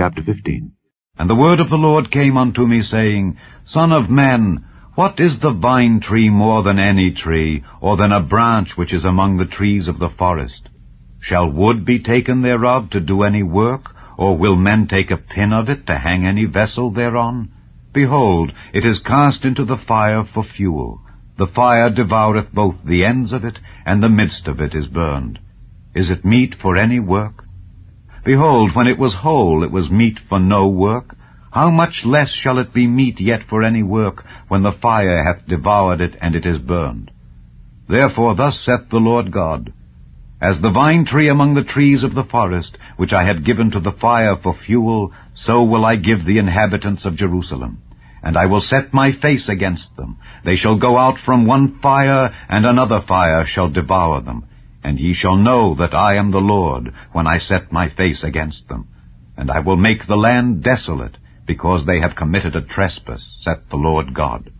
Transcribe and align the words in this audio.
Chapter 0.00 0.22
15 0.22 0.72
And 1.18 1.28
the 1.28 1.34
word 1.34 1.60
of 1.60 1.68
the 1.68 1.76
Lord 1.76 2.10
came 2.10 2.38
unto 2.38 2.66
me, 2.66 2.80
saying, 2.80 3.36
Son 3.64 3.92
of 3.92 4.08
man, 4.08 4.64
what 4.94 5.20
is 5.20 5.40
the 5.40 5.52
vine 5.52 6.00
tree 6.00 6.30
more 6.30 6.62
than 6.62 6.78
any 6.78 7.10
tree, 7.10 7.64
or 7.82 7.98
than 7.98 8.10
a 8.10 8.22
branch 8.22 8.78
which 8.78 8.94
is 8.94 9.04
among 9.04 9.36
the 9.36 9.44
trees 9.44 9.88
of 9.88 9.98
the 9.98 10.08
forest? 10.08 10.70
Shall 11.20 11.52
wood 11.52 11.84
be 11.84 11.98
taken 11.98 12.40
thereof 12.40 12.88
to 12.90 13.00
do 13.00 13.24
any 13.24 13.42
work, 13.42 13.94
or 14.16 14.38
will 14.38 14.56
men 14.56 14.86
take 14.86 15.10
a 15.10 15.18
pin 15.18 15.52
of 15.52 15.68
it 15.68 15.86
to 15.88 15.98
hang 15.98 16.24
any 16.24 16.46
vessel 16.46 16.90
thereon? 16.90 17.50
Behold, 17.92 18.54
it 18.72 18.86
is 18.86 19.00
cast 19.00 19.44
into 19.44 19.66
the 19.66 19.76
fire 19.76 20.24
for 20.24 20.42
fuel. 20.42 21.02
The 21.36 21.46
fire 21.46 21.90
devoureth 21.90 22.54
both 22.54 22.82
the 22.86 23.04
ends 23.04 23.34
of 23.34 23.44
it, 23.44 23.60
and 23.84 24.02
the 24.02 24.08
midst 24.08 24.48
of 24.48 24.60
it 24.60 24.74
is 24.74 24.86
burned. 24.86 25.40
Is 25.94 26.08
it 26.08 26.24
meet 26.24 26.54
for 26.54 26.78
any 26.78 27.00
work? 27.00 27.44
Behold, 28.24 28.74
when 28.74 28.86
it 28.86 28.98
was 28.98 29.14
whole, 29.14 29.64
it 29.64 29.70
was 29.70 29.90
meet 29.90 30.18
for 30.18 30.38
no 30.38 30.68
work. 30.68 31.16
How 31.50 31.70
much 31.70 32.04
less 32.04 32.30
shall 32.30 32.58
it 32.58 32.72
be 32.72 32.86
meet 32.86 33.20
yet 33.20 33.42
for 33.42 33.62
any 33.62 33.82
work, 33.82 34.24
when 34.48 34.62
the 34.62 34.72
fire 34.72 35.24
hath 35.24 35.46
devoured 35.46 36.00
it, 36.00 36.16
and 36.20 36.34
it 36.34 36.46
is 36.46 36.58
burned? 36.58 37.10
Therefore 37.88 38.34
thus 38.36 38.60
saith 38.60 38.88
the 38.88 39.00
Lord 39.00 39.32
God, 39.32 39.72
As 40.40 40.60
the 40.60 40.70
vine 40.70 41.04
tree 41.04 41.28
among 41.28 41.54
the 41.54 41.64
trees 41.64 42.04
of 42.04 42.14
the 42.14 42.22
forest, 42.22 42.78
which 42.96 43.12
I 43.12 43.24
have 43.24 43.44
given 43.44 43.72
to 43.72 43.80
the 43.80 43.90
fire 43.90 44.36
for 44.36 44.54
fuel, 44.54 45.12
so 45.34 45.64
will 45.64 45.84
I 45.84 45.96
give 45.96 46.24
the 46.24 46.38
inhabitants 46.38 47.04
of 47.04 47.16
Jerusalem. 47.16 47.82
And 48.22 48.36
I 48.36 48.46
will 48.46 48.60
set 48.60 48.94
my 48.94 49.12
face 49.12 49.48
against 49.48 49.96
them. 49.96 50.18
They 50.44 50.56
shall 50.56 50.78
go 50.78 50.98
out 50.98 51.18
from 51.18 51.46
one 51.46 51.80
fire, 51.80 52.32
and 52.48 52.64
another 52.64 53.00
fire 53.00 53.44
shall 53.46 53.70
devour 53.70 54.20
them. 54.20 54.44
And 54.82 54.98
ye 54.98 55.12
shall 55.12 55.36
know 55.36 55.74
that 55.74 55.94
I 55.94 56.14
am 56.14 56.30
the 56.30 56.40
Lord, 56.40 56.92
when 57.12 57.26
I 57.26 57.38
set 57.38 57.72
my 57.72 57.88
face 57.88 58.24
against 58.24 58.68
them. 58.68 58.88
And 59.36 59.50
I 59.50 59.60
will 59.60 59.76
make 59.76 60.06
the 60.06 60.16
land 60.16 60.62
desolate, 60.62 61.18
because 61.46 61.86
they 61.86 62.00
have 62.00 62.16
committed 62.16 62.56
a 62.56 62.62
trespass, 62.62 63.36
saith 63.40 63.68
the 63.70 63.76
Lord 63.76 64.14
God. 64.14 64.50